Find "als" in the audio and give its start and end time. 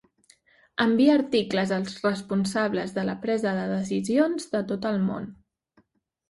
1.77-1.99